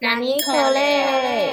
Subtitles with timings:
[0.00, 1.52] 哪尼可嘞？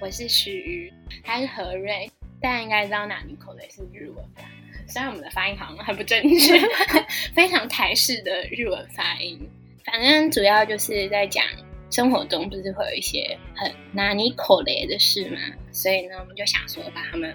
[0.00, 2.10] 我是徐瑜，他是何瑞，
[2.42, 4.42] 大家应该知道哪尼可嘞是日文吧？
[4.86, 6.60] 虽然我们的发音好像很不正确，
[7.34, 9.48] 非常台式的日文发音。
[9.82, 11.42] 反正主要就是在讲
[11.90, 15.38] 生活中不是会有一些很哪尼可嘞的事嘛，
[15.72, 17.34] 所以呢，我们就想说把他们。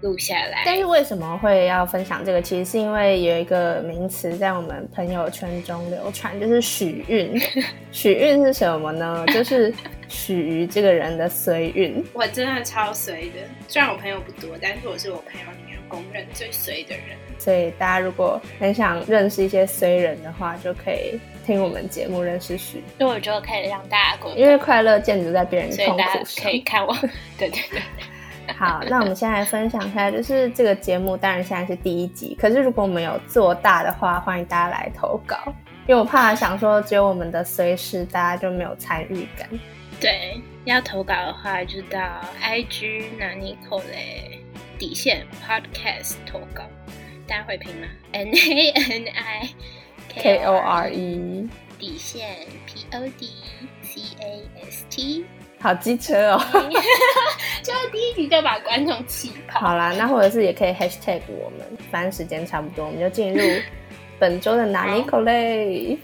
[0.00, 2.40] 录下来，但是为什么会要分享这个？
[2.40, 7.40] 其实是因为有一个名词在我们朋友圈中流传，就是许运。
[7.90, 9.24] 许运是什么呢？
[9.28, 9.74] 就是
[10.08, 12.04] 许于这个人的随运。
[12.12, 17.16] 我真的超随的，虽然我朋友不多，但是我是我朋友里面公认最随的人。
[17.38, 22.82] 所以大家如果很想认识一些随人的话，就可以听我们节目认识许。
[22.98, 26.94] 所以我觉得可以让大家过，因为快乐建筑在别人痛苦可以看我。
[27.36, 27.80] 对对对。
[28.56, 32.36] 好，那我们先来分享一下，就是这个节目，当然现在是第一集。
[32.40, 35.36] 可是如果我们有做大的话，欢迎大家来投稿，
[35.86, 39.48] 因为我怕想说只有我们的随时，大家就没有参与感。
[40.00, 41.98] 对，要投稿的话，就到
[42.42, 44.40] IG 嘞
[44.78, 46.62] 底线 Podcast 投稿，
[47.26, 49.48] 大家会拼吗？N A N I
[50.08, 53.30] K O R E 底线 P O D
[53.82, 55.26] C A S T。
[55.60, 56.40] 好机车哦，
[57.62, 59.60] 就是第一集就把观众气跑。
[59.60, 63.40] 好啦，那或者是也可以 hashtag 我们，反正时间差不多，我们就进入
[64.18, 65.98] 本周的哪尼口嘞。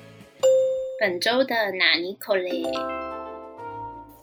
[1.00, 2.62] 本周的哪尼口嘞，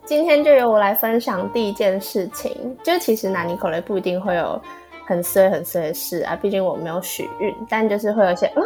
[0.04, 2.78] 今天就由我来分享第一件事情。
[2.84, 4.60] 就其实哪尼口嘞不一定会有
[5.06, 8.64] 很衰很衰的事啊，毕竟我没有许愿，但就是会有一些呃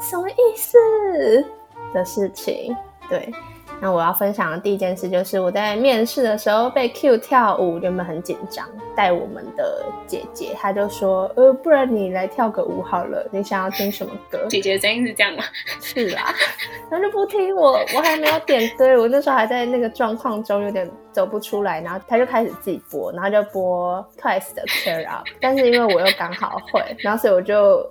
[0.00, 0.78] 什么意思
[1.92, 2.76] 的事情，
[3.08, 3.30] 对。
[3.82, 15.42] 那我要分享的第一件事就是我在面试的时候被 Q 跳舞，原本很紧张，带我们的姐姐，她就说：“呃，不然你来跳个舞好了，你想要听什么歌？”姐姐的声音是这样吗？
[15.82, 16.32] 是啊，
[16.88, 27.84] 然后就不听我，我还没有点对，我那时候还在那个状况中，有点走不出来，然后她就开始自己播，然后就播 Twice 的 Cheer Up，但是因为我又刚好会，然后所以我就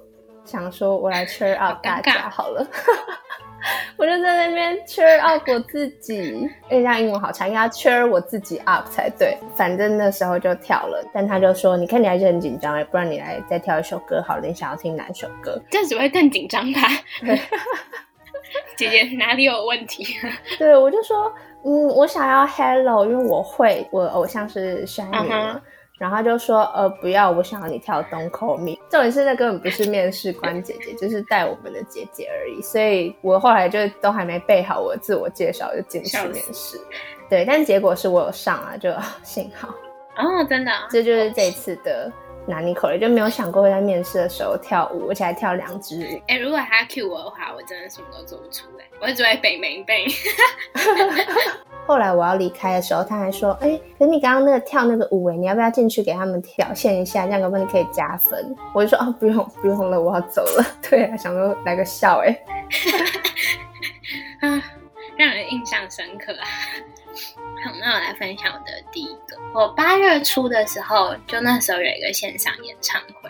[0.45, 2.65] 想说，我来 Cheer Up 大家好了。
[3.97, 9.37] 我就在那边 cheer up 我自己，人家英文好长，应该 cheer 我自己 up 才对。
[9.55, 14.41] 反正那时候就跳了，但他就说：“你看你还是很紧张哎，不然你来再跳一首歌好了。
[14.47, 15.61] 你想要听哪首歌？
[15.69, 16.81] 这样只会更紧张吧？”
[18.75, 20.05] 姐姐哪里有问题？
[20.57, 21.31] 对，我就说
[21.63, 25.61] ：“嗯，我想要 hello，因为我会，我偶像是山女嘛。”
[26.01, 28.71] 然后他就说，呃，不要，我想要你跳《Don't Call Me》。
[28.89, 32.59] 重点是那根本不是面试官姐姐，就是带我们的姐姐而已。
[32.59, 36.75] 所以我后来就都还没背好我自我介绍就进去面试。
[37.29, 38.91] 对，但结果是我有上啊，就
[39.21, 39.69] 幸好。
[40.17, 42.11] 哦，真的，这就是这次的
[42.45, 46.21] 拿你口雷，就没有想过会在面试的时候跳舞，而且还跳两支舞。
[46.27, 50.05] 哎，如果他 cue 我的话，我真的什么都做不出来，我只会背背背。
[51.87, 57.25] 后来我要离开的时候，他还说：“哎，可是你刚刚那个跳那个舞，哎，你要不要进去给他们表现一下？
[57.25, 60.65] 这样可不可以加分？”我就说：“哦，不用，不用了，我要走了。
[60.87, 62.43] ”对啊，想说来个笑，哎，
[64.47, 64.63] 啊，
[65.17, 66.47] 让人印象深刻啊。
[67.63, 69.37] 好，那我来分享我的第一个。
[69.53, 73.29] 我八月初的时候，就那时候有一个线上演唱会。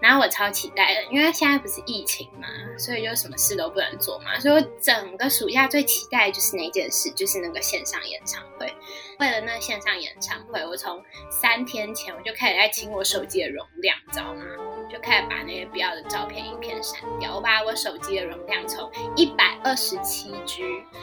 [0.00, 2.46] 然后我超期待的，因为现在不是疫情嘛，
[2.76, 8.72] 所以就什么事都不能做嘛，所以我整个暑假最期待的就是那件事，就是那个线上演唱会。
[9.18, 14.42] 为了那线上演唱会，我从三天前我就开始在清我手机的容量，你知道吗？
[14.90, 17.36] 就开始把那些不要的照片、影片删掉。
[17.36, 20.62] 我把我手机的容量从一百二十七 G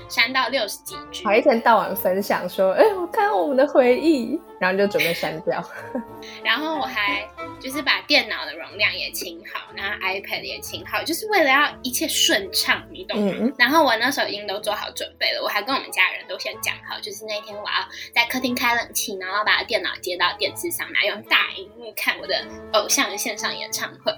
[0.10, 1.24] 删到六十几 G。
[1.26, 5.64] 还一天到晚分享说：“哎，我看我们的回忆。”然后就准备删掉。
[6.44, 7.28] 然后我还
[7.60, 13.54] 就是把电脑的容量也清好，然后 iPad 也清好，就是为了要一切顺畅，你懂吗？
[13.58, 24.14] 然后我那时候已经都做好准备了，我还跟我们家人都先讲好，就是那天我要在客厅开冷气，然后把电脑接到电视上，来用大荧幕看我的偶像的线上演唱会。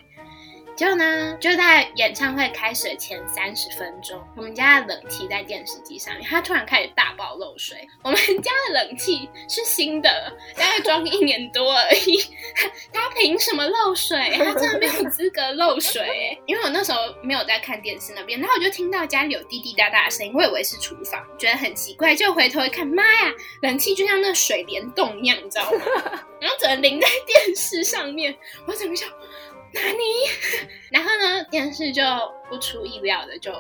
[0.78, 7.76] 结果呢，就在演唱会开始的前三十分钟，我们家的冷气在电视机上面，它突然开始大爆漏水。
[8.04, 12.24] 我们家的冷气是新的，大概装一年多而已，
[12.94, 14.32] 它凭什么漏水？
[14.38, 16.40] 它真的没有资格漏水。
[16.46, 23.34] 因为我那时候没有在看电视那边，然后我就听到家里有滴滴答答的声音，我以为是厨房，觉得很奇怪，就回头一看，妈呀，
[23.64, 25.80] 冷气就像那水帘洞一样，你知道吗？
[26.40, 28.38] 然后只能淋在电视上面，
[28.68, 29.10] 我怎么想？
[29.74, 30.04] 哪里？
[30.92, 31.44] 然后呢？
[31.50, 32.04] 电视就
[32.50, 33.52] 不出意料的就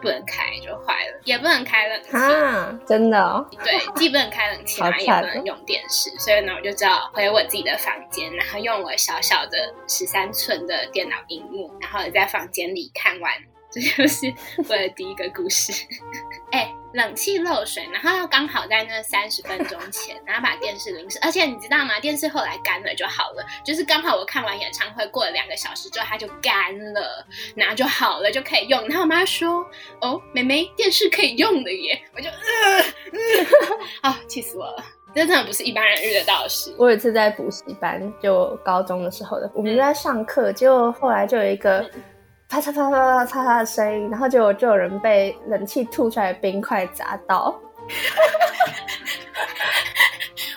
[0.00, 2.78] 不能开，就坏了，也不能开冷气啊！
[2.86, 3.46] 真的？
[3.64, 13.32] 对，既不能开冷气，然后也不能用电视，所以呢，我就只好回我自己的房间，然后用我小小的十三寸的电脑荧幕，然后在房间里看完。
[13.70, 15.72] 这就是我的第一个故事。
[16.52, 21.98] 哎，冷气漏水，然后又刚好在那三十分钟前，然后把电视淋湿，而且你知道吗？
[22.00, 27.26] 电视后来干了就好了，就是刚好我看完演唱会过了两个小时之后，它就干了，
[27.56, 28.80] 然后就好了，就可以用。
[28.86, 29.66] 然后我妈说
[30.00, 34.84] ：“哦，妹妹，电视可以用的耶！”我就呃，啊，气死我了！
[35.14, 36.74] 这真的不是一般人遇得到的事。
[36.76, 41.88] 我有一次在补习班，就高中的时候的，我们在上课，结果后来就有一个
[42.48, 47.58] 啪嚓啪嚓啪嚓啪嚓的声音，然后就就有人被冷气吐出来的冰块砸到。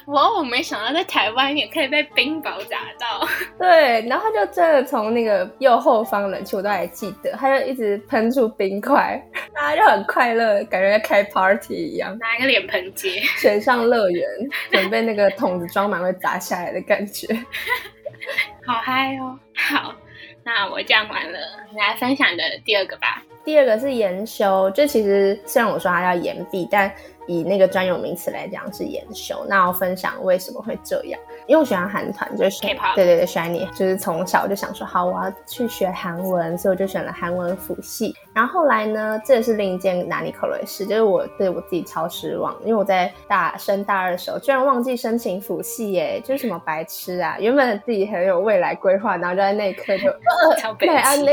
[0.08, 3.28] 哇我没想到在台湾也可以被冰雹砸到。
[3.60, 9.22] 对，然后就真的从那个右后方冷气，我都还记得，它就一直喷出冰块，
[9.54, 14.26] 大家就很快乐，感觉在开 party 一样，拿一个脸盆接，水上乐园，
[14.72, 17.28] 准备那个桶子装满会砸下来的感觉，
[18.66, 19.38] 好嗨哦！
[19.56, 19.94] 好，
[20.48, 21.38] 那我讲完了，
[21.76, 23.22] 来分享的第二个吧。
[23.44, 26.90] 第二个是研修，就其实虽然我说它叫研毕，但
[27.28, 31.20] 以那个专有名词来讲是研修，那我分享为什么会这样？
[31.48, 38.16] 因为我喜欢韩团，就是 K-pop，对对对喜欢你就是从小就想说好，我要去学韩文，所以我就选了韩文辅系。
[38.38, 47.36] 然后后来呢，这也是另一件拿尼克雷事，就是我对我自己超失望，因为我在大升大二的时候居然忘记申请辅系，耶，就是什么白痴啊！
[47.40, 50.04] 原本自己很有未来规划，然后就在那一刻就
[50.62, 51.32] 超北安呢，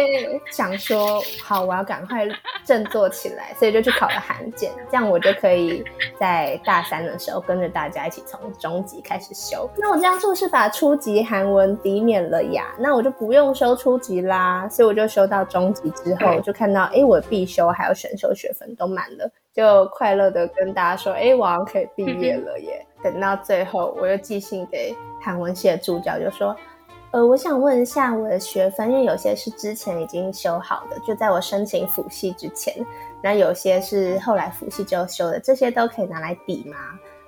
[0.51, 2.27] 想说好，我要赶快
[2.65, 5.85] 振作起来，所以就去考了韩检，这样我就可以。
[6.19, 9.69] 在大三的时候，跟着大家一起从中级开始修。
[9.77, 14.69] 那我这样做是把初级韩文抵免了呀，那我就不用修初级啦。
[14.71, 22.85] 所以我就修到中级之后，就看到哎，我必修还有选修学分都满了，就快乐的跟大家说，哎，我可以毕业了耶。
[23.03, 26.57] 等到最后，我又寄信给韩文系的助教，就说，
[27.11, 32.75] 呃，我想问一下我的学分，因为有些是之前已经修好的，就在我申请辅系之前。
[33.23, 36.77] 那有些是后来辅系之后修的，这些都可以拿来抵吗？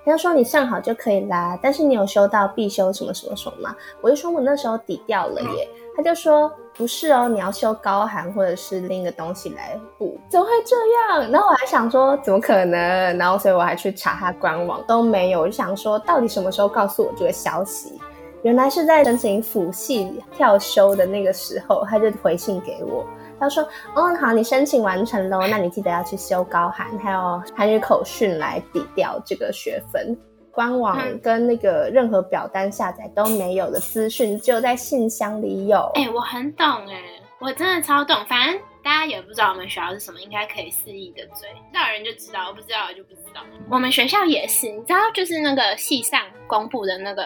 [0.07, 3.75] 他就说你上好就可以啦，但是你有修到必修什么什么什么吗？
[3.99, 5.67] 我就说我那时候抵掉了耶。
[5.97, 10.75] 他就说不是哦，你要修高寒或者是另一个东西来补，怎么会这
[11.15, 11.29] 样？
[11.31, 13.17] 然后我还想说怎么可能？
[13.17, 17.99] 然后所以我还去查他官网都没有，我就想说到底什么时候告诉我这个消息？
[18.43, 23.03] 原来是在申请辅系跳修的那个时候，他就回信给我。
[23.39, 23.63] 他说
[23.95, 30.17] ：“哦，好，你申请完成喽， 那你记得要去修高韩，还有 韩语口训来抵掉这个学分。
[30.51, 35.77] 官网跟那个任何表单下载都没有的资讯，只有在信箱里有。
[35.93, 36.99] 哎，我很懂哎，
[37.39, 38.17] 我真的超懂。
[38.27, 43.41] 反正大家也不知道我们学校是什么，应该可以肆意的追，知道人就知道，不知道就不知道。
[43.69, 47.23] 我们学校也是，你知道，就是那个系上公布的那个。”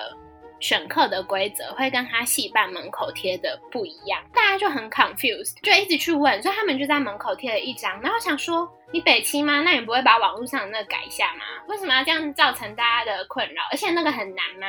[0.61, 7.99] 选课的规则会跟他戏办门口贴的不一样，大家就很 confused，就一直去问，所以他们就在门口贴了一张。
[8.01, 9.61] 然后想说，你北七吗？
[9.61, 11.41] 那你不会把网络上的那个改一下吗？
[11.67, 13.63] 为什么要这样造成大家的困扰？
[13.71, 14.67] 而且那个很难吗？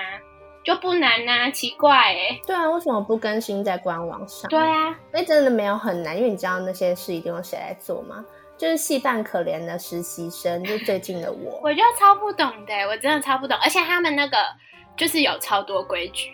[0.64, 2.40] 就不难呐，奇怪哎。
[2.46, 4.48] 对啊，为什么不更新在官网上？
[4.48, 8.24] 对啊，那真的没有很难，因为你知道那些事一定有谁来做吗？
[8.56, 14.38] 就是戏办可怜的实习生，就最近的我， 我就超不懂的，我真的超不懂，而且他们那个。
[14.96, 16.30] 就是有超多规矩，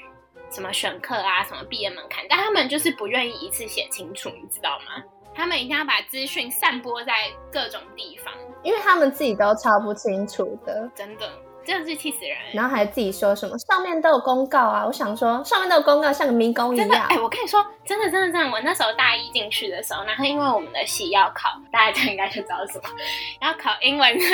[0.51, 5.03] 什么选课啊，什么毕业门槛，但他们就是不愿意一次写清楚，你知道吗？
[5.35, 7.13] 他们一定要把资讯散播在
[7.53, 8.35] 各种地方，
[8.65, 11.31] 因为他们自己都超不清楚的，真的。
[11.69, 12.35] 真的是气死人！
[12.55, 14.87] 然后还自己说什么上面都有公告啊！
[14.87, 17.07] 我想说上面都有公告，像个迷宫一样。
[17.11, 22.89] 哎，我跟你说，真的真的真的，我那时候大一进去的时候，然后因为我们的系要考，大家应该就知道什么，
[23.43, 24.25] 要考英文的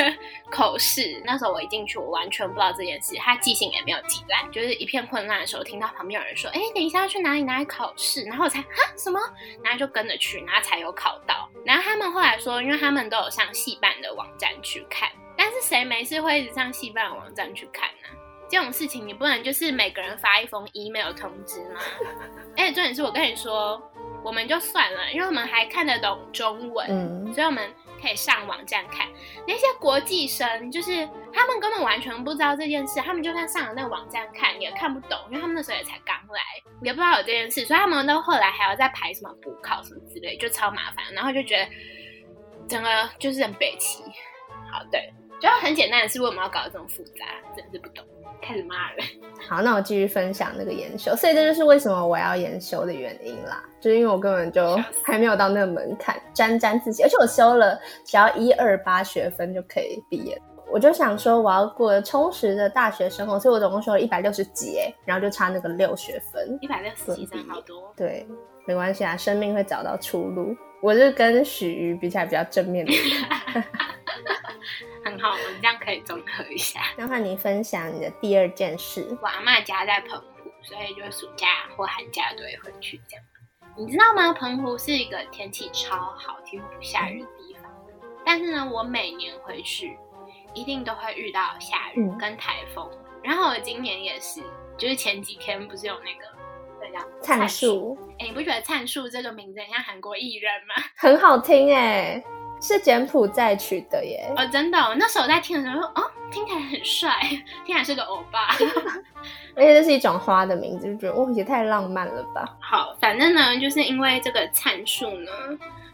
[0.49, 1.21] 口试。
[1.25, 9.19] 那时候我一进去，我完全不知道这件事，他记性也没有记来，就是一片混乱的时候，听到旁边有人说：“哎，等一下要去哪里哪里考试？”然后我才哈什么，
[9.61, 11.49] 然后就跟着去，然后才有考到。
[11.65, 15.09] 然后他们后来说，因为他们都有上戏办的网站去看。
[15.37, 18.19] 但是谁没事会一直上戏办网站去看呢？
[18.47, 21.79] 这种事情你不能就是每个人发一封 email 通知吗？
[22.55, 23.81] 而 且重点是我跟你说，
[24.23, 29.07] 我们就算了，因为我们还看得懂中文，所以我们可以上网站看。
[29.47, 36.39] 那些国际生就是他们根本完全不知道这件事，他们就算上了那个网站看也看不懂，因为他们那时候也才刚来，
[36.83, 41.03] 也不知道有这件事，所以他们都后来还要再排什么补考什么之类，就超麻烦。
[41.13, 41.67] 然后就觉得
[42.69, 44.03] 整个就是很北齐。
[44.71, 45.11] 好，对。
[45.41, 47.25] 就很简单的是，为什么要搞得这么复杂？
[47.55, 48.03] 真是不懂，
[48.41, 49.05] 开始骂人。
[49.47, 60.41] 好，那我继续分享那个研修，所以这就是为什么我要研修的原因啦，就是因为我根本就还没有到那个门槛，沾沾自喜，而且我修了只要一二八学分就可以毕业。
[60.71, 67.93] 我就想说我要过充实的大学生活，所以我总共修了一百六十几，哎，然后就差那个六学分，一百六十几，真好多。
[67.95, 68.25] 对，
[68.65, 70.55] 没关系啊，生命会找到出路。
[70.81, 72.91] 我是跟许瑜比起来比较正面的。
[75.05, 76.81] 很好，我们这样可以综合一下。
[76.97, 79.07] 那换你分享你的第二件事。
[79.21, 81.47] 我阿妈家在澎湖，所以就暑假
[81.77, 83.23] 或寒假都会回去这样。
[83.77, 84.33] 你知道吗？
[84.33, 87.71] 澎湖是一个天气超好、几乎不下雨的地方。
[88.25, 89.95] 但是呢，我每年回去
[90.55, 92.89] 一定都会遇到下雨跟台风。
[93.23, 94.41] 然后我今年也是，
[94.75, 96.35] 就是前几天不是有那个。
[97.19, 100.75] 灿树，哎，你不觉得灿树这个名字很像韩国艺人吗？
[100.95, 102.23] 很好听哎，
[102.67, 104.27] 是柬埔寨取的耶。
[104.35, 107.15] 哦，真的，那时候我在听的时候，哦，听起来很帅，
[107.63, 108.55] 听起来是个欧巴。
[109.55, 112.57] 而且这是一种花的名字，就觉得哦，也太浪漫了吧。
[112.59, 115.31] 好，反正呢，就是因为这个参数呢，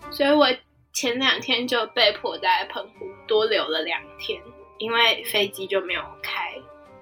[0.10, 0.48] 所以我
[0.94, 4.42] 前两天就被迫在澎湖多留了两天，
[4.78, 6.54] 因为飞机就没有开。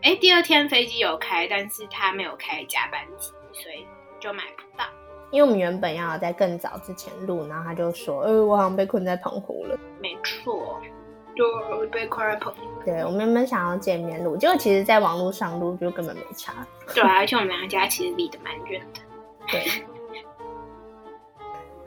[0.01, 3.31] 哎，第二天飞机有开，但是他没有开加班机。
[3.51, 3.85] 所以
[4.19, 4.85] 就买不到，
[5.31, 10.79] 因为我们原本要在更早之前录，然后他就说：“呃，我好像被困在澎湖了。”没错，
[11.36, 12.59] 就被困在澎湖。
[12.83, 16.53] 对，我们原本想要见面录，结果其实在网络上录就根本没差。
[16.93, 19.01] 对，而且我们两家其实离得蛮远的。
[19.48, 19.83] 对。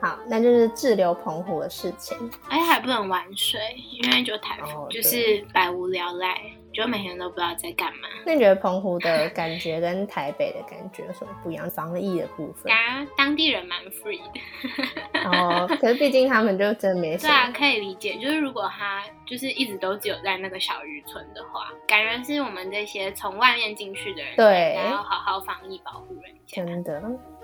[0.01, 2.17] 好，那就是滞留澎湖的事情。
[2.49, 3.59] 哎，还不能玩水，
[4.01, 6.41] 因为就台风，就是百无聊赖。
[6.73, 8.09] 就每天都不知道在干嘛。
[8.25, 11.69] 那你觉得澎湖的感觉跟台北的感觉有什么不一样？
[11.69, 15.29] 防疫的部分，啊当地人蛮 free 的。
[15.29, 17.15] 哦，可是毕竟他们就真没。
[17.17, 18.15] 对啊，可以理解。
[18.15, 26.63] 就是如果他就是一直都只有在那个小渔村的话，感觉是我们这些从外面进去的人，对，要好好防疫保护人家。
[26.63, 27.01] 真的。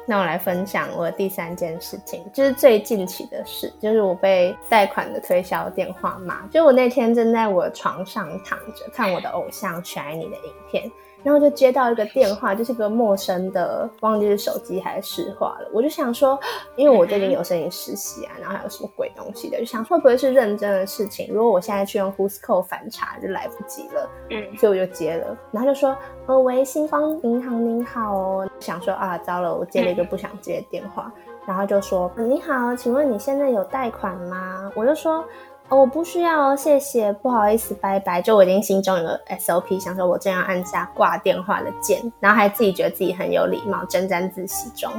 [0.10, 6.48] 那我来分享我第三件事情，就是最近期的事，就是我被贷款的推销电话骂。
[6.48, 10.92] 就我那天正在我床上躺着看我的偶像 s h i n 的影片。
[11.24, 15.70] 然后就接到一个电话，就是个陌生的，忘记是手机还是市话了。
[15.74, 16.40] 我就想说，
[16.76, 21.28] 因为我最近有申请实习啊，然后还有什么鬼东西的，就想会不会是认真的事情？
[21.34, 24.10] 如果我现在去用 Who'scall 反查，就来不及了。
[24.30, 25.96] 嗯，所以我就接了，然后就说
[26.28, 31.12] ：“呃，喂，星光银行您好哦。”想说啊，糟了，我接了一个不想接的电话。
[31.46, 35.26] 然后就说：“你好，请问你现在有贷款吗？”我就说。
[35.70, 38.22] 我不需要，谢谢，不好意思，拜拜。
[38.22, 44.92] 就我已经心中有个 SOP，想说我正要按下挂电话的键，然后还自己觉得自己很有礼貌，沾沾自喜中。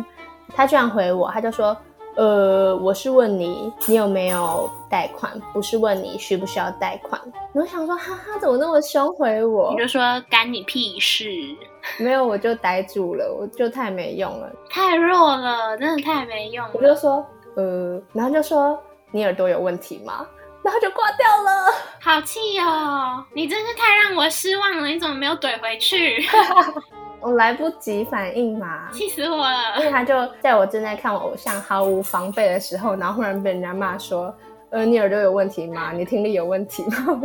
[0.55, 1.77] 他居然回我，他就说
[2.17, 7.21] ：“呃，我是问你，你有没有贷款，不是问你需不需要贷款。”
[7.53, 9.73] 我想说，哈哈，怎么那么凶回我？
[9.73, 10.01] 你就说
[10.31, 11.25] 干你屁事？
[11.99, 16.73] 没有，我就呆住了，我就太没用了，太弱了，真的太没用了。
[16.75, 17.25] 我就说
[17.57, 18.79] ：“呃，然后就说
[19.11, 20.25] 你耳朵有问题吗？”
[20.63, 23.25] 然后就挂掉了，好气哦！
[23.35, 26.25] 你真是太让我失望了，你怎么没有怼回去？
[27.21, 29.79] 我来不及反应嘛，气死我了！
[29.79, 34.35] 因为他就在我正在看我偶像毫无防备的时候，然后忽然被人家骂说
[34.71, 35.93] ：“呃，你耳朵有问题吗？
[35.93, 37.21] 你听力有问题吗？”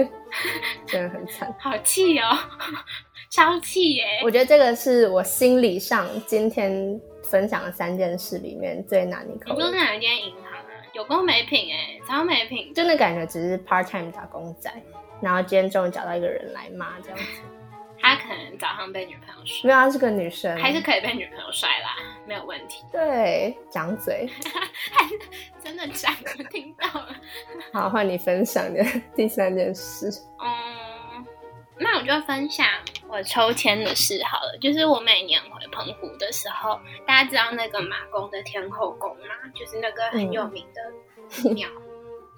[0.88, 2.38] 真的很惨，好气哦，
[3.32, 4.04] 超气耶！
[4.24, 9.54] 我觉得这个是我心理上今天分享的三件事里面最难一口。
[9.54, 10.45] 你说是哪一间银行？
[10.96, 12.74] 有工没品哎，超没品！
[12.74, 14.72] 真的感觉只是 part time 打工仔，
[15.22, 17.42] 然后今天终于找到一个人来骂这样子。
[18.00, 22.86] 他可能早上被女朋友甩，没有，他是个女生，还是可以被女朋友甩啦，没有问题。
[22.94, 24.30] 对，掌嘴，
[25.62, 27.10] 真的讲，我听到了。
[27.74, 28.82] 好，换你分享的
[29.16, 30.10] 第三件事。
[30.40, 30.50] 嗯，
[31.80, 32.66] 那我就分享
[33.08, 34.58] 我抽签的事好了。
[34.60, 39.36] 就是我每年回澎湖的时候，大家知道那个马公的天后宫吗？
[39.54, 41.68] 就是那个很有名的庙。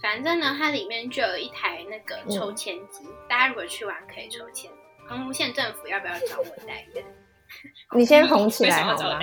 [0.01, 4.69] 反正呢，它里面就有一台那个抽签机，大家如果去玩可以抽签。
[5.07, 7.03] 澎湖县政府要不要找我代言？
[7.95, 9.19] 你先红起 来好吗？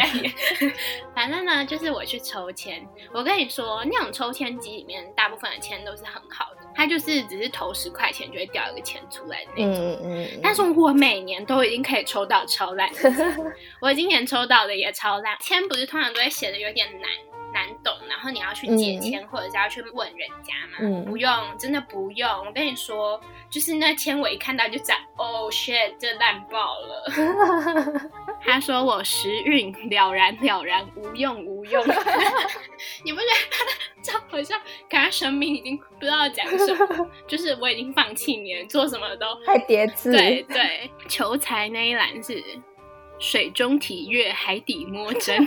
[1.14, 2.82] 反正呢，就是我去抽签。
[3.12, 9.74] 我跟你说，那种抽签机里面大部分的签都是很好的，它就是只是投十块钱就会掉一个钱出来的那种。
[9.76, 10.40] 嗯嗯。
[10.42, 12.90] 但是我每年都已经可以抽到超烂，
[13.80, 15.36] 我今年抽到的也超烂。
[15.40, 17.33] 签不是通常都会写的有点难。
[17.54, 21.04] 难懂，然后你要去借签，或者是要去问人家嘛？
[21.06, 22.28] 不用，真的不用。
[22.44, 23.18] 我跟你说，
[23.48, 28.10] 就是那签我一看到就讲，Oh shit，这烂爆了。
[28.42, 31.82] 他说我时运了然了然，无用无用。
[33.04, 34.60] 你不觉得超好像？
[34.88, 40.10] 感觉神明已经不知道讲什么， 就是我已经放弃你了，做什么都太叠字。
[40.10, 42.42] 对对，求财那一栏是
[43.18, 45.46] 水中体月，海底摸针。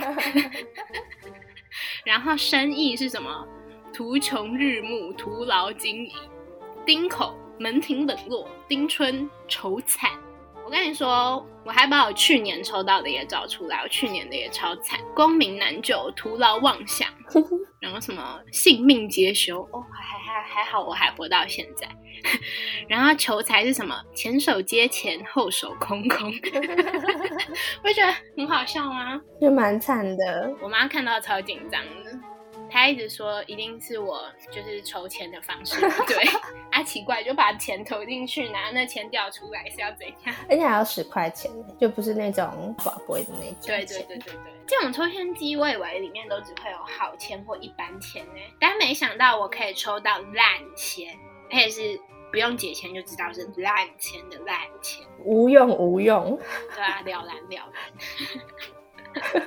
[2.08, 3.46] 然后生意是什么？
[3.92, 6.12] 图穷日暮，徒劳经营。
[6.86, 10.10] 丁口门庭冷落，丁春愁惨。
[10.68, 17.08] 我跟你说，我还把我去年抽到的也找出来，我去年的也超惨，功名难就，徒劳妄想，
[17.80, 21.88] 然后什么性命皆休，哦，还还还好，我还活到现在。
[22.86, 23.98] 然后求财是什么？
[24.14, 26.30] 前手接钱，后手空空，
[27.80, 29.18] 不觉得很好笑吗？
[29.40, 32.10] 就蛮惨的，我妈看到超紧张的。
[32.70, 34.22] 他一直说一定是我
[34.52, 36.24] 就是筹钱的方式 对
[36.70, 40.34] 啊，奇怪就把钱投进去，拿那钱掉出来是要怎样？
[40.48, 43.56] 而且还要十块钱，就不是那种宝贵的那种。
[43.66, 50.46] 对对对对对，这种抽签机我以为里面都只会有好签或一般签呢，但没想到我可以抽到烂
[50.76, 51.16] 签，
[51.50, 56.38] 而且是不用解签就知道是烂签的烂签，无用无用。
[56.74, 58.77] 对啊，了然了然。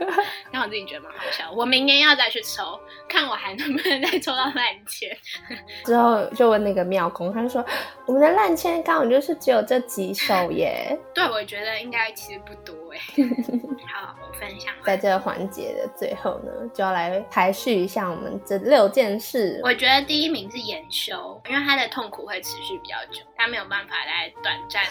[0.51, 1.51] 让我自己觉得蛮好笑。
[1.51, 5.09] 我明年要再去抽，看我还能不能再抽到烂签。
[5.85, 7.65] 之后就问那个妙空，他就说
[8.05, 10.97] 我们的烂签刚好就是只有这几首耶。
[11.13, 12.99] 对，我觉得应该其实不多哎。
[13.93, 14.73] 好，我分享。
[14.83, 19.59] 在这个环节的最后呢，就要来排序一下我们这六件事。
[19.63, 24.83] 我觉得第一名是研修，因为他的痛苦会持续比较久，他没有办法在短暂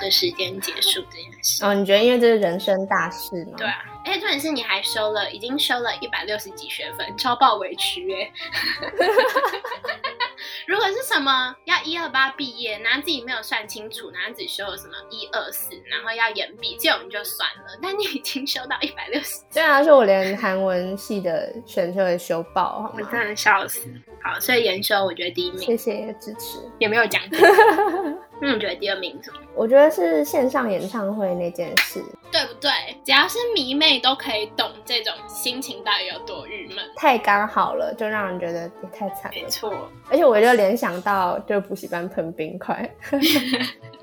[0.00, 1.64] 的时间结束这件事。
[1.64, 3.54] 哦，你觉得因为这是人生大事吗？
[3.56, 3.84] 对啊。
[4.10, 8.32] 哎，重点是你还修了，已经修了一百六十几学分，超爆委屈哎！
[10.66, 17.78] 如果是什么要一二八毕业，然后自己没有算清楚，然后自己修了什么一二四，然后要延毕，这种就算了。
[17.80, 22.94] 但你已经修到一百六十，对啊，是我连韩文系的选修也修爆，好吗？
[22.94, 23.88] 我真的笑死。
[24.24, 27.38] 好，所以研修我觉得第一名，谢谢支持，也没有奖金。
[28.40, 29.38] 那你觉得第二名什么？
[29.54, 32.70] 我觉得是线上演唱会那件事，对不对？
[33.04, 39.30] 只要是迷妹都可以懂这种心情到底有多郁闷，太刚好了，就让人觉得也太惨了。
[39.34, 39.72] 没错，
[40.10, 42.88] 而且我就联想到，就补习班喷冰块，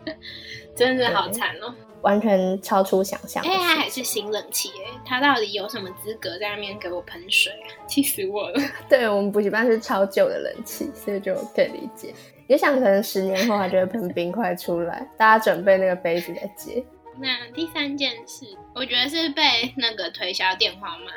[0.76, 1.74] 真的好惨哦。
[2.02, 3.44] 完全超出想象。
[3.44, 7.52] 哎，他还是新冷气哎，他到底有什么资格在那边给我喷水？
[7.90, 8.62] 气死我了！
[8.88, 12.14] 对我们补习班是超旧的冷气，所以就可以理解。
[12.48, 16.84] 也想可能十年后他就会喷冰块出来，大家准备那个杯子来接。
[17.20, 19.42] 那第三件事，我觉得是被
[19.76, 21.12] 那个推销电话卖，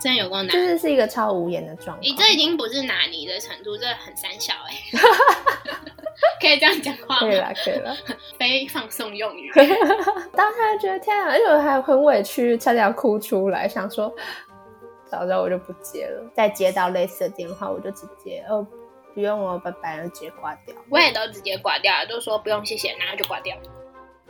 [0.00, 0.48] 真的有够难。
[0.48, 1.98] 就是是一个超无言的状况。
[2.00, 4.74] 你这已经不是拿你的程度，这很三小哎。
[6.40, 7.20] 可以这样讲话吗？
[7.20, 7.96] 可以了，可以了。
[8.40, 9.52] 非放送用语。
[10.34, 14.10] 当时觉得天啊，而且我还很委屈，差点要哭出来，想说
[15.04, 16.32] 早知道我就不接了。
[16.34, 18.66] 再接到类似的电话，我就直接哦
[19.14, 20.74] 不用哦，拜拜，直接挂掉。
[20.90, 23.56] 我也都直接挂掉，都说不用谢谢，然后就挂掉。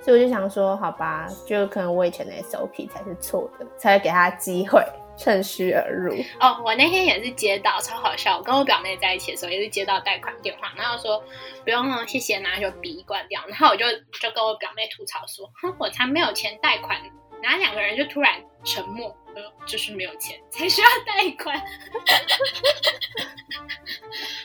[0.00, 4.82] 所以我就想说，好吧，就可能我以前的 SOP 才是错的，才会给他机会。
[5.14, 6.56] 趁虚而入哦！
[6.64, 8.38] 我那天也是接到，超好笑。
[8.38, 11.22] 我跟我表妹在一起的时候，也是接到贷款电话，然后说
[11.64, 13.42] 不用了，谢谢，然后就笔关掉。
[13.46, 13.84] 然后我就
[14.18, 16.98] 就跟我表妹吐槽说：“哼，我才没有钱贷款。”
[17.42, 21.56] 然后两个人就突然沉默，呃，就是没有钱才需要贷款。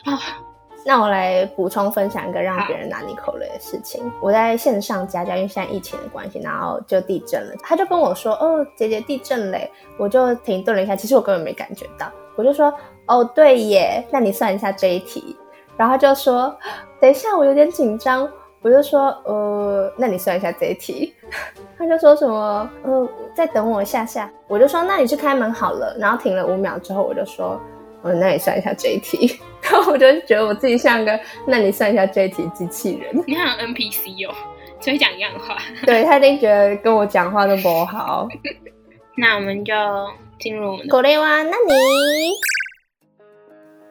[0.14, 0.44] 啊。
[0.84, 4.10] 那我来补充分享一个让别人拿你口雷的事情。
[4.22, 7.54] 我在线上家教，因为现在疫情的关系，然后就地震了。
[7.62, 12.10] 他就跟我说：“哦，姐姐地震嘞！”我就停顿了一下，其实我根本没感觉到。
[12.36, 12.72] 我就说
[13.06, 15.36] ：“哦，对耶，那你算一下这一题。”
[15.76, 16.56] 然后就说
[16.98, 18.30] ：“等一下，我有点紧张。”
[18.62, 21.14] 我就说：“呃，那你算一下这一题。
[21.78, 27.60] ”他就说什么：“呃，再等我一下下。”我就说：“那你去开门好了。”然后停了五秒之后，我就说。
[28.00, 31.18] 呃那你算一下这一题， 然后我就觉得我自己像个，
[31.48, 33.24] 那你算一下这一题机器人。
[33.26, 34.32] 你像 NPC 哦，
[34.78, 35.56] 只会讲一样话。
[35.84, 38.28] 对他一定觉得跟我讲话都不好。
[39.16, 39.74] 那我们就
[40.38, 42.30] 进入狗雷哇，那你。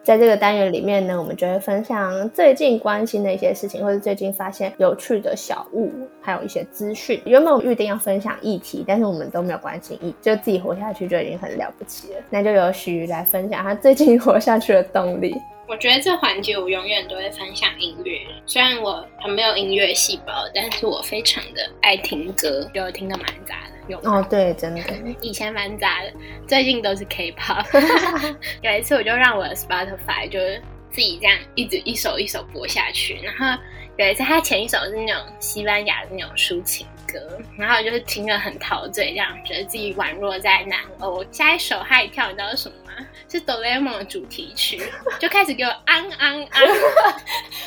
[0.08, 5.92] 在这个单元里面呢，我们就会分享最近关心的一些事情，或者最近发现有趣的小物，
[6.22, 7.22] 还有一些资讯。
[7.26, 12.22] 原本我们预定要分享议题，但是我们都没有关心议，就自己活下去就已经很了不起了。
[12.30, 15.36] 那就由徐来分享他最近活下去的动力。
[15.68, 23.77] 我觉得这环节我永远都会分享音乐，虽然我很没有音乐细胞，但是我非常的爱听歌，就听的蛮杂的。
[24.04, 24.82] 哦，对，真的，
[25.22, 26.12] 以前蛮杂的，
[26.48, 27.66] 最近都是 K-pop。
[28.62, 33.62] 有一次我就让我的 Spotify 就是自己这样一直一首一首播下去，然后
[33.98, 37.20] 有一次他前一首是那种西班牙的那种抒情歌，
[37.58, 41.26] 然后就是听着很陶醉，这样觉得自己宛若在南欧。
[41.32, 43.06] 下一首嗨一跳，你知道是什么吗？
[43.30, 44.82] 是哆啦 A 梦的主题曲，
[45.20, 46.68] 就开始给我安 安安。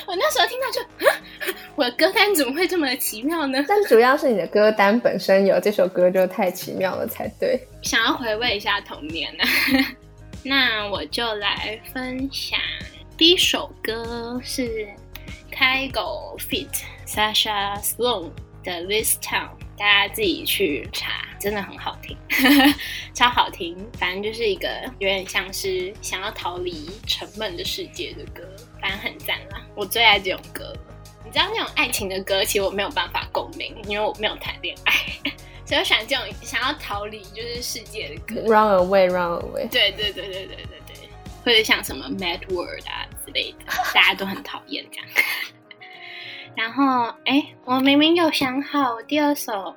[0.06, 0.80] 我那时候听到就，
[2.00, 3.62] 歌单怎么会这么奇妙呢？
[3.68, 7.60] 但主要是你的歌单本身有这首歌就太奇妙了才对。
[7.82, 9.44] 想要回味一下童年呢，
[10.42, 12.58] 那我就来分享
[13.18, 14.88] 第一首歌是
[15.50, 16.68] 开狗 Fit
[17.06, 18.30] Sasha Sloan
[18.64, 19.50] 的 This Town。
[19.76, 22.14] 大家自己去查，真的很好听，
[23.14, 23.74] 超好听。
[23.98, 28.42] 反正就是一个有点像是想要逃离沉闷的世界的歌，
[28.80, 29.62] 反正很赞啦。
[29.74, 30.74] 我最爱这种歌。
[31.30, 34.92] 你知道那种爱情的歌，其实我没有办法共鸣，因为我没有谈恋爱，
[35.64, 39.68] 所以我想这种想要逃离就是世界的歌，Run away，Run away。
[39.68, 41.08] 对对对对对对对，
[41.44, 43.58] 或者像什么 Mad World 啊之类的，
[43.94, 45.06] 大家都很讨厌这样。
[46.56, 49.72] 然后，哎，我明明有想好第二首，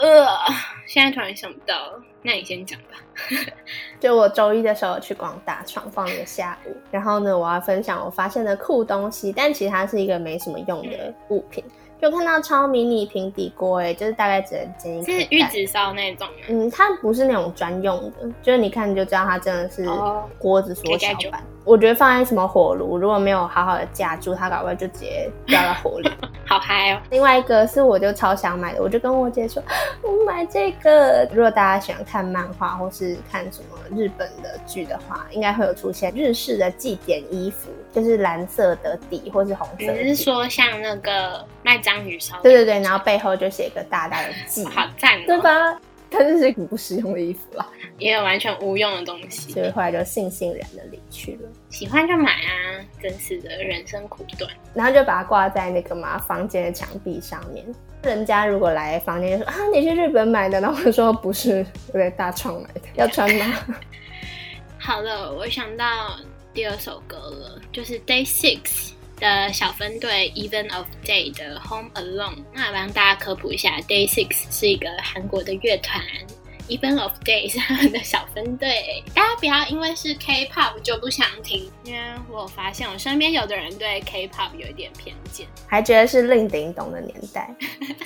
[0.00, 0.26] 呃，
[0.86, 2.96] 现在突然想不到，那你先讲吧。
[4.02, 6.76] 就我周一的时候去逛大创，放了个下午。
[6.90, 11.62] 然后呢，我要分享我发现的酷东西，但其实它是一个没什么用的物品。
[12.02, 16.26] 就看到超迷你平底锅，哎，就是大概只能煎一是玉子烧那种。
[16.48, 19.88] 嗯，它不是那种专用的，就是你看你就知道它真的是
[20.36, 21.40] 锅子缩小版。
[21.64, 26.10] 我觉得放在什么火炉，如果没有好好的架住，它搞不好就直接掉到火里。
[26.44, 27.00] 好嗨哦！
[27.10, 29.62] 另外一个是我就超想买的，我就跟我姐说，
[30.02, 31.24] 我买这个。
[31.32, 39.92] 如果大家喜欢看漫画或是看什么日本的剧的话，应该会有出现日式的祭典衣服，就是蓝色的底或是红色。
[39.92, 42.40] 你是说像那个卖章鱼烧？
[42.42, 45.78] 对对对，然后背后就写一个大大的 祭，好赞，对吧？
[46.10, 51.48] 它就是很不实用的衣服啦，也有完全无用的东西，所以后来就悻悻然的离去了。
[51.70, 54.50] 喜欢就买啊，真是的人生苦短。
[54.74, 57.64] 然后就把它挂在那个嘛房间的墙壁上面。
[58.02, 60.60] 人家如果来房间就说啊，你去日本买的？
[60.60, 63.58] 然后我说不是，我在大创买的，要穿吗？
[64.78, 65.86] 好了，我想到
[66.54, 68.92] 第二首歌了，就是 Day Six。
[69.22, 76.02] 的小分队 Even of Day 的 Home Alone，那帮大家科普一下，Day Six 是一个韩国的乐团
[76.78, 79.02] ，Even of Day 是他们的小分队。
[79.14, 87.54] 大家不要因为是 K-pop 就不想听，因为我发现我身边有的人对 K-pop 有一点偏见，还觉得是令顶懂的年代，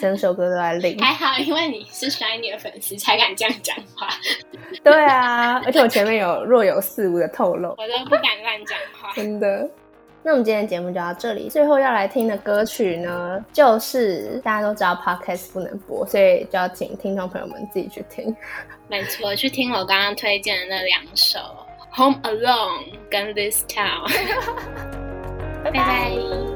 [0.01, 0.99] 整首歌都在令。
[1.03, 4.09] 还好，因为你是 Shiny 的粉丝，才敢这样讲话。
[4.83, 9.69] 对啊，而且我前面有若有似无的透露，我都不敢乱讲话，真的。
[10.27, 11.49] 那我们今天的节目就到这里。
[11.49, 18.35] 最后要来听的歌曲呢，就是大家都知道 podcast 不能播，所以就要请听众朋友们自己去听。
[18.91, 21.39] 没错，去听我刚刚推荐的那两首
[21.97, 24.09] 《Home Alone》跟《This Town》。
[25.63, 26.56] 拜拜。